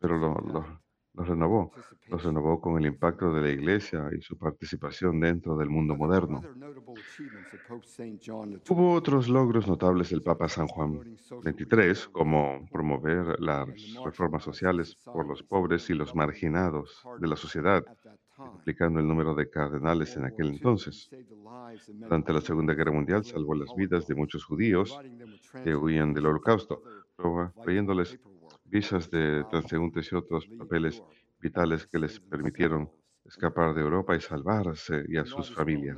pero 0.00 0.18
lo, 0.18 0.34
lo- 0.40 0.82
los 1.16 1.28
renovó. 1.28 1.72
Los 2.08 2.22
renovó 2.22 2.60
con 2.60 2.78
el 2.78 2.86
impacto 2.86 3.32
de 3.32 3.42
la 3.42 3.50
Iglesia 3.50 4.08
y 4.16 4.20
su 4.22 4.36
participación 4.36 5.18
dentro 5.18 5.56
del 5.56 5.70
mundo 5.70 5.96
moderno. 5.96 6.42
Hubo 8.68 8.92
otros 8.92 9.28
logros 9.28 9.66
notables 9.66 10.10
del 10.10 10.22
Papa 10.22 10.48
San 10.48 10.68
Juan 10.68 11.16
XXIII, 11.42 12.12
como 12.12 12.66
promover 12.70 13.40
las 13.40 13.66
reformas 14.04 14.44
sociales 14.44 14.96
por 15.04 15.26
los 15.26 15.42
pobres 15.42 15.88
y 15.90 15.94
los 15.94 16.14
marginados 16.14 17.02
de 17.18 17.26
la 17.26 17.36
sociedad, 17.36 17.82
multiplicando 18.36 19.00
el 19.00 19.08
número 19.08 19.34
de 19.34 19.48
cardenales 19.48 20.16
en 20.16 20.26
aquel 20.26 20.48
entonces. 20.48 21.10
Durante 21.88 22.32
la 22.32 22.40
Segunda 22.42 22.74
Guerra 22.74 22.92
Mundial 22.92 23.24
salvó 23.24 23.54
las 23.54 23.74
vidas 23.74 24.06
de 24.06 24.14
muchos 24.14 24.44
judíos 24.44 24.98
que 25.64 25.74
huían 25.74 26.12
del 26.12 26.26
holocausto, 26.26 26.82
proveyéndoles 27.16 28.18
visas 28.68 29.10
de 29.10 29.44
transeúntes 29.50 30.10
y 30.12 30.14
otros 30.16 30.46
papeles 30.58 31.02
vitales 31.40 31.86
que 31.86 31.98
les 31.98 32.18
permitieron 32.20 32.90
escapar 33.24 33.74
de 33.74 33.80
Europa 33.82 34.14
y 34.16 34.20
salvarse 34.20 35.04
y 35.08 35.16
a 35.16 35.24
sus 35.26 35.50
familias. 35.50 35.96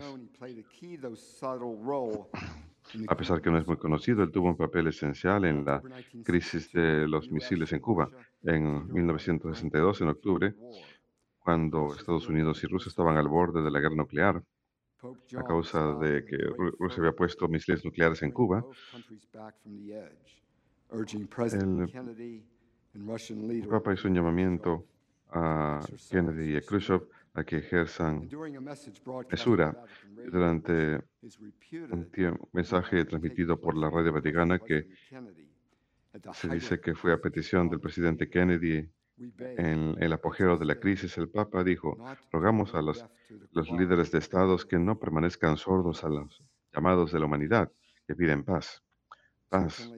A 3.08 3.16
pesar 3.16 3.42
que 3.42 3.50
no 3.50 3.58
es 3.58 3.66
muy 3.66 3.76
conocido, 3.76 4.22
él 4.22 4.30
tuvo 4.30 4.48
un 4.48 4.56
papel 4.56 4.86
esencial 4.88 5.44
en 5.44 5.64
la 5.64 5.82
crisis 6.24 6.72
de 6.72 7.06
los 7.06 7.30
misiles 7.30 7.72
en 7.72 7.80
Cuba 7.80 8.08
en 8.42 8.90
1962, 8.92 10.00
en 10.00 10.08
octubre, 10.08 10.54
cuando 11.38 11.94
Estados 11.94 12.28
Unidos 12.28 12.62
y 12.64 12.66
Rusia 12.66 12.88
estaban 12.88 13.16
al 13.16 13.28
borde 13.28 13.62
de 13.62 13.70
la 13.70 13.80
guerra 13.80 13.94
nuclear 13.96 14.42
a 15.36 15.44
causa 15.44 15.94
de 15.94 16.24
que 16.24 16.36
Ru- 16.36 16.74
Rusia 16.78 17.00
había 17.00 17.12
puesto 17.12 17.46
misiles 17.48 17.84
nucleares 17.84 18.22
en 18.22 18.32
Cuba. 18.32 18.64
El 21.54 21.92
Papa 23.68 23.92
hizo 23.92 24.08
un 24.08 24.14
llamamiento 24.14 24.84
a 25.30 25.80
Kennedy 26.10 26.52
y 26.52 26.56
a 26.56 26.60
Khrushchev 26.60 27.02
a 27.34 27.44
que 27.44 27.58
ejerzan 27.58 28.28
mesura 29.30 29.84
durante 30.32 31.00
un 31.92 32.48
mensaje 32.52 33.04
transmitido 33.04 33.60
por 33.60 33.76
la 33.76 33.90
radio 33.90 34.12
vaticana 34.12 34.58
que 34.58 34.88
se 36.32 36.48
dice 36.48 36.80
que 36.80 36.94
fue 36.94 37.12
a 37.12 37.20
petición 37.20 37.68
del 37.68 37.80
presidente 37.80 38.28
Kennedy 38.28 38.88
en 39.40 39.96
el 40.02 40.12
apogeo 40.12 40.56
de 40.56 40.64
la 40.64 40.78
crisis. 40.78 41.18
El 41.18 41.28
Papa 41.28 41.62
dijo, 41.62 41.96
rogamos 42.32 42.74
a 42.74 42.82
los, 42.82 43.04
los 43.52 43.70
líderes 43.70 44.10
de 44.10 44.18
estados 44.18 44.64
que 44.64 44.78
no 44.78 44.98
permanezcan 44.98 45.56
sordos 45.56 46.04
a 46.04 46.08
los 46.08 46.42
llamados 46.72 47.12
de 47.12 47.18
la 47.20 47.26
humanidad 47.26 47.70
que 48.06 48.14
piden 48.14 48.44
paz. 48.44 48.82
Paz, 49.48 49.90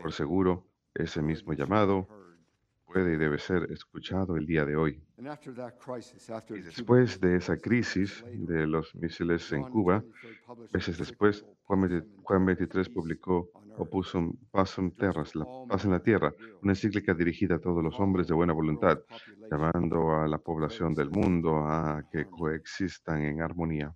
por 0.00 0.12
seguro, 0.12 0.67
ese 0.94 1.22
mismo 1.22 1.52
llamado 1.52 2.06
puede 2.88 3.14
y 3.14 3.16
debe 3.16 3.38
ser 3.38 3.70
escuchado 3.70 4.36
el 4.36 4.46
día 4.46 4.64
de 4.64 4.76
hoy. 4.76 5.02
Y 6.48 6.60
después 6.60 7.20
de 7.20 7.36
esa 7.36 7.56
crisis 7.58 8.24
de 8.32 8.66
los 8.66 8.94
misiles 8.94 9.52
en 9.52 9.62
Cuba, 9.64 10.02
meses 10.72 10.96
después, 10.96 11.44
Juan 11.64 11.82
20 11.82 12.08
Juan 12.22 12.46
23 12.46 12.88
publicó 12.88 13.50
Opusum 13.78 14.32
Pasum 14.50 14.90
Terras, 14.90 15.34
la 15.34 15.44
paz 15.68 15.84
en 15.84 15.92
la 15.92 16.02
tierra, 16.02 16.32
una 16.62 16.72
encíclica 16.72 17.14
dirigida 17.14 17.56
a 17.56 17.58
todos 17.58 17.82
los 17.82 17.98
hombres 18.00 18.26
de 18.26 18.34
buena 18.34 18.52
voluntad, 18.52 18.98
llamando 19.50 20.14
a 20.14 20.26
la 20.26 20.38
población 20.38 20.94
del 20.94 21.10
mundo 21.10 21.58
a 21.58 22.02
que 22.10 22.26
coexistan 22.26 23.22
en 23.22 23.42
armonía. 23.42 23.94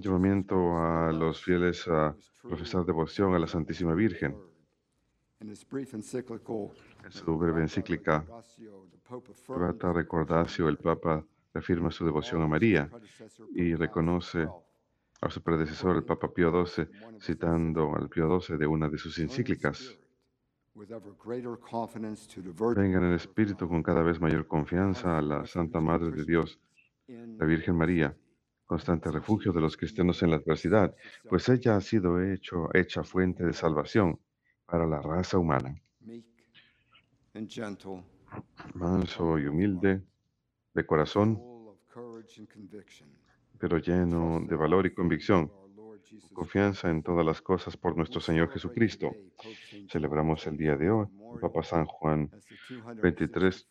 Llamamiento 0.00 0.78
a 0.78 1.12
los 1.12 1.42
fieles 1.42 1.86
a 1.88 2.16
profesar 2.42 2.86
devoción 2.86 3.34
a 3.34 3.38
la 3.38 3.46
Santísima 3.46 3.94
Virgen. 3.94 4.34
En 5.40 5.54
su 7.10 7.36
breve 7.36 7.60
encíclica, 7.60 8.24
Beata 9.46 9.92
Recordatio, 9.92 10.68
el 10.70 10.78
Papa 10.78 11.22
reafirma 11.52 11.90
su 11.90 12.06
devoción 12.06 12.40
a 12.42 12.46
María 12.46 12.90
y 13.54 13.74
reconoce 13.74 14.48
a 15.20 15.28
su 15.28 15.42
predecesor, 15.42 15.96
el 15.96 16.04
Papa 16.04 16.32
Pío 16.32 16.64
XII, 16.64 16.88
citando 17.20 17.94
al 17.94 18.08
Pío 18.08 18.40
XII 18.40 18.56
de 18.56 18.66
una 18.66 18.88
de 18.88 18.96
sus 18.96 19.18
encíclicas. 19.18 19.98
Vengan 22.74 23.04
en 23.04 23.12
espíritu 23.12 23.68
con 23.68 23.82
cada 23.82 24.02
vez 24.02 24.18
mayor 24.18 24.46
confianza 24.46 25.18
a 25.18 25.22
la 25.22 25.46
Santa 25.46 25.80
Madre 25.80 26.10
de 26.10 26.24
Dios, 26.24 26.58
la 27.06 27.44
Virgen 27.44 27.76
María, 27.76 28.16
constante 28.66 29.10
refugio 29.10 29.52
de 29.52 29.60
los 29.60 29.76
cristianos 29.76 30.22
en 30.22 30.30
la 30.30 30.36
adversidad, 30.36 30.94
pues 31.28 31.48
ella 31.48 31.76
ha 31.76 31.80
sido 31.80 32.20
hecho, 32.22 32.68
hecha 32.74 33.02
fuente 33.02 33.44
de 33.44 33.52
salvación 33.52 34.18
para 34.66 34.86
la 34.86 35.00
raza 35.00 35.38
humana. 35.38 35.74
Manso 38.74 39.38
y 39.38 39.46
humilde, 39.46 40.02
de 40.74 40.86
corazón, 40.86 41.40
pero 43.58 43.78
lleno 43.78 44.40
de 44.48 44.56
valor 44.56 44.86
y 44.86 44.94
convicción. 44.94 45.50
Confianza 46.32 46.90
en 46.90 47.02
todas 47.02 47.24
las 47.24 47.40
cosas 47.40 47.76
por 47.76 47.96
nuestro 47.96 48.20
Señor 48.20 48.50
Jesucristo. 48.50 49.10
Celebramos 49.88 50.46
el 50.46 50.56
día 50.56 50.76
de 50.76 50.90
hoy, 50.90 51.06
Papa 51.40 51.62
San 51.62 51.86
Juan 51.86 52.30
as 52.32 52.44
the 52.44 53.02
23 53.02 53.68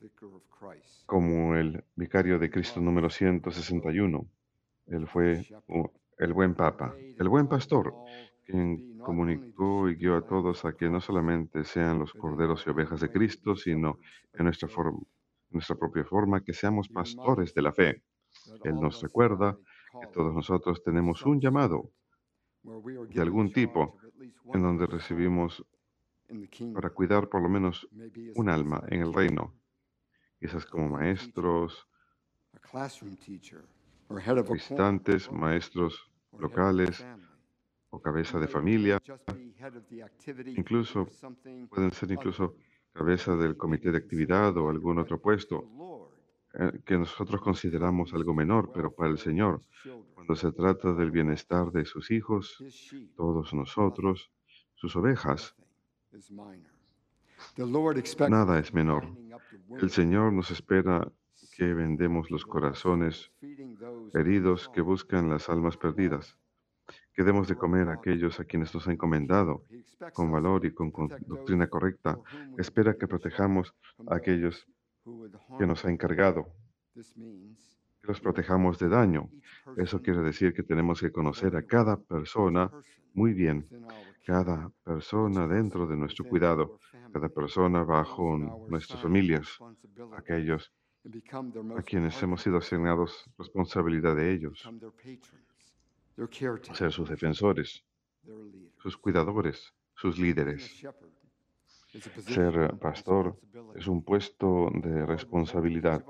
261st 0.00 0.02
Vicar 0.02 0.28
of 0.34 0.42
Christ. 0.58 1.06
como 1.06 1.54
el 1.54 1.84
vicario 1.94 2.38
de 2.38 2.50
Cristo 2.50 2.80
número 2.80 3.10
161. 3.10 4.26
Él 4.86 5.06
fue 5.06 5.46
el 6.18 6.32
buen 6.32 6.54
Papa, 6.54 6.94
el 7.18 7.28
buen 7.28 7.46
pastor, 7.48 7.94
quien 8.44 8.98
comunicó 8.98 9.88
y 9.88 9.94
guió 9.96 10.16
a 10.16 10.26
todos 10.26 10.64
a 10.64 10.72
que 10.72 10.88
no 10.88 11.00
solamente 11.00 11.64
sean 11.64 11.98
los 11.98 12.12
corderos 12.12 12.66
y 12.66 12.70
ovejas 12.70 13.00
de 13.00 13.10
Cristo, 13.10 13.54
sino 13.56 13.98
en 14.32 14.44
nuestra, 14.44 14.68
forma, 14.68 15.00
nuestra 15.50 15.76
propia 15.76 16.04
forma, 16.04 16.42
que 16.42 16.52
seamos 16.52 16.88
pastores 16.88 17.54
de 17.54 17.62
la 17.62 17.72
fe. 17.72 18.02
Él 18.64 18.80
nos 18.80 19.00
recuerda 19.02 19.56
que 20.00 20.06
todos 20.08 20.34
nosotros 20.34 20.82
tenemos 20.82 21.24
un 21.24 21.40
llamado 21.40 21.90
de 22.62 23.20
algún 23.20 23.52
tipo 23.52 23.98
en 24.52 24.62
donde 24.62 24.86
recibimos 24.86 25.64
para 26.74 26.90
cuidar 26.90 27.28
por 27.28 27.42
lo 27.42 27.48
menos 27.48 27.88
un 28.34 28.48
alma 28.48 28.82
en 28.88 29.02
el 29.02 29.12
reino, 29.12 29.59
quizás 30.40 30.64
como 30.64 30.88
maestros, 30.88 31.86
visitantes, 34.50 35.30
maestros 35.30 36.10
locales 36.38 37.04
o 37.90 38.00
cabeza 38.00 38.38
de 38.38 38.48
familia, 38.48 39.02
incluso 40.46 41.06
pueden 41.68 41.92
ser 41.92 42.10
incluso 42.10 42.56
cabeza 42.92 43.36
del 43.36 43.56
comité 43.56 43.92
de 43.92 43.98
actividad 43.98 44.56
o 44.56 44.68
algún 44.70 44.98
otro 44.98 45.20
puesto 45.20 45.56
eh, 46.54 46.80
que 46.84 46.96
nosotros 46.98 47.40
consideramos 47.40 48.12
algo 48.14 48.34
menor, 48.34 48.72
pero 48.72 48.92
para 48.92 49.10
el 49.10 49.18
Señor, 49.18 49.62
cuando 50.14 50.34
se 50.34 50.50
trata 50.52 50.92
del 50.94 51.10
bienestar 51.10 51.70
de 51.70 51.84
sus 51.84 52.10
hijos, 52.10 52.56
todos 53.14 53.52
nosotros, 53.54 54.32
sus 54.74 54.96
ovejas, 54.96 55.54
nada 58.28 58.58
es 58.58 58.72
menor. 58.74 59.06
El 59.80 59.90
Señor 59.90 60.32
nos 60.32 60.50
espera 60.50 61.10
que 61.56 61.74
vendemos 61.74 62.30
los 62.30 62.44
corazones 62.44 63.30
heridos 64.14 64.68
que 64.70 64.80
buscan 64.80 65.28
las 65.28 65.48
almas 65.48 65.76
perdidas, 65.76 66.36
que 67.12 67.22
demos 67.22 67.48
de 67.48 67.56
comer 67.56 67.88
a 67.88 67.94
aquellos 67.94 68.40
a 68.40 68.44
quienes 68.44 68.74
nos 68.74 68.86
ha 68.88 68.92
encomendado 68.92 69.64
con 70.14 70.30
valor 70.30 70.64
y 70.64 70.72
con, 70.72 70.90
con 70.90 71.08
doctrina 71.26 71.68
correcta. 71.68 72.18
Espera 72.58 72.96
que 72.96 73.06
protejamos 73.06 73.74
a 74.06 74.16
aquellos 74.16 74.66
que 75.58 75.66
nos 75.66 75.84
ha 75.84 75.90
encargado, 75.90 76.46
que 78.00 78.08
los 78.08 78.20
protejamos 78.20 78.78
de 78.78 78.88
daño. 78.88 79.30
Eso 79.76 80.00
quiere 80.00 80.20
decir 80.20 80.52
que 80.52 80.62
tenemos 80.62 81.00
que 81.00 81.12
conocer 81.12 81.56
a 81.56 81.62
cada 81.62 81.96
persona 81.96 82.70
muy 83.14 83.34
bien, 83.34 83.66
cada 84.24 84.70
persona 84.84 85.46
dentro 85.46 85.86
de 85.86 85.96
nuestro 85.96 86.24
cuidado, 86.24 86.78
cada 87.12 87.28
persona 87.28 87.82
bajo 87.82 88.38
nuestras 88.68 89.00
familias, 89.02 89.58
aquellos 90.16 90.72
a 91.76 91.82
quienes 91.82 92.22
hemos 92.22 92.42
sido 92.42 92.58
asignados 92.58 93.24
responsabilidad 93.38 94.14
de 94.16 94.32
ellos, 94.32 94.68
ser 96.74 96.92
sus 96.92 97.08
defensores, 97.08 97.84
sus 98.82 98.96
cuidadores, 98.96 99.72
sus 99.94 100.18
líderes. 100.18 100.84
Position 101.92 102.34
Ser 102.34 102.58
of 102.58 102.78
pastor 102.78 103.36
es 103.74 103.86
un 103.86 104.02
puesto 104.02 104.70
de 104.74 105.06
responsabilidad. 105.06 106.04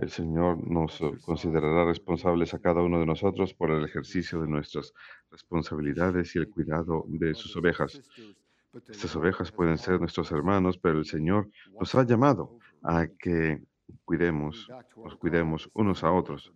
El 0.00 0.10
Señor 0.10 0.66
nos 0.66 1.00
eh, 1.00 1.12
considerará 1.24 1.84
responsables 1.86 2.52
a 2.54 2.58
cada 2.58 2.82
uno 2.82 3.00
de 3.00 3.06
nosotros 3.06 3.54
por 3.54 3.70
el 3.70 3.84
ejercicio 3.84 4.40
de 4.40 4.48
nuestras 4.48 4.92
responsabilidades 5.30 6.34
y 6.34 6.38
el 6.38 6.48
cuidado 6.48 7.04
de 7.08 7.34
sus 7.34 7.56
ovejas. 7.56 8.00
Estas 8.88 9.16
ovejas 9.16 9.52
pueden 9.52 9.78
ser 9.78 10.00
nuestros 10.00 10.30
hermanos, 10.32 10.78
pero 10.78 10.98
el 10.98 11.06
Señor 11.06 11.48
nos 11.78 11.94
ha 11.94 12.04
llamado 12.04 12.58
a 12.82 13.06
que 13.06 13.62
cuidemos, 14.04 14.68
nos 14.96 15.16
cuidemos 15.16 15.70
unos 15.74 16.04
a 16.04 16.12
otros. 16.12 16.52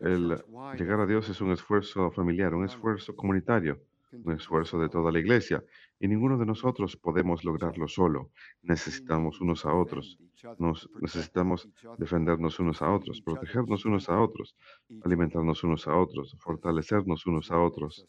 El 0.00 0.42
llegar 0.76 1.00
a 1.00 1.06
Dios 1.06 1.28
es 1.28 1.40
un 1.40 1.52
esfuerzo 1.52 2.10
familiar, 2.10 2.54
un 2.54 2.64
esfuerzo 2.64 3.14
comunitario, 3.14 3.80
un 4.12 4.32
esfuerzo 4.32 4.78
de 4.78 4.88
toda 4.88 5.10
la 5.10 5.18
iglesia, 5.18 5.64
y 5.98 6.08
ninguno 6.08 6.36
de 6.36 6.46
nosotros 6.46 6.96
podemos 6.96 7.44
lograrlo 7.44 7.88
solo. 7.88 8.30
Necesitamos 8.62 9.40
unos 9.40 9.64
a 9.64 9.74
otros, 9.74 10.18
nos 10.58 10.88
necesitamos 11.00 11.68
defendernos 11.98 12.60
unos 12.60 12.82
a 12.82 12.90
otros, 12.92 13.20
protegernos 13.20 13.84
unos 13.84 14.08
a 14.08 14.20
otros, 14.20 14.56
alimentarnos 15.04 15.64
unos 15.64 15.86
a 15.88 15.96
otros, 15.96 16.36
fortalecernos 16.38 17.26
unos 17.26 17.50
a 17.50 17.58
otros. 17.58 18.06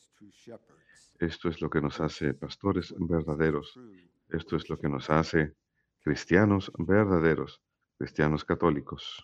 Esto 1.19 1.49
es 1.49 1.61
lo 1.61 1.69
que 1.69 1.81
nos 1.81 1.99
hace 2.01 2.33
pastores 2.33 2.93
verdaderos. 2.97 3.79
Esto 4.29 4.55
es 4.55 4.69
lo 4.69 4.77
que 4.77 4.89
nos 4.89 5.09
hace 5.09 5.53
cristianos 6.01 6.71
verdaderos, 6.77 7.61
cristianos 7.97 8.43
católicos. 8.43 9.23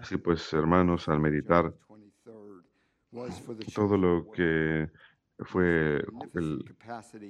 Así 0.00 0.16
pues, 0.16 0.52
hermanos, 0.52 1.08
al 1.08 1.20
meditar 1.20 1.74
todo 3.74 3.96
lo 3.96 4.30
que 4.30 4.90
fue 5.38 6.04
el 6.34 6.76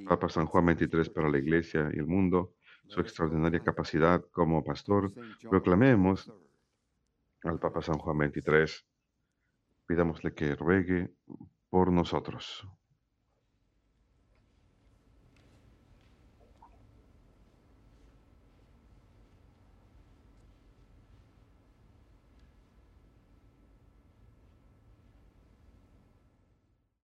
Papa 0.08 0.28
San 0.28 0.46
Juan 0.46 0.76
XXIII 0.76 1.10
para 1.12 1.28
la 1.28 1.38
Iglesia 1.38 1.90
y 1.92 1.98
el 1.98 2.06
mundo, 2.06 2.54
su 2.86 3.00
extraordinaria 3.00 3.60
capacidad 3.60 4.22
como 4.30 4.62
pastor, 4.62 5.12
proclamemos 5.50 6.32
al 7.42 7.58
Papa 7.58 7.82
San 7.82 7.98
Juan 7.98 8.32
XXIII, 8.32 8.86
pidámosle 9.86 10.34
que 10.34 10.54
ruegue 10.54 11.10
por 11.68 11.92
nosotros. 11.92 12.66